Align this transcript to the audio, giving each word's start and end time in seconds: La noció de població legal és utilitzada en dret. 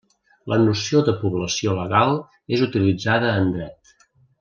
La 0.53 0.57
noció 0.61 1.01
de 1.11 1.15
població 1.25 1.77
legal 1.83 2.17
és 2.59 2.67
utilitzada 2.71 3.39
en 3.45 3.57
dret. 3.61 3.97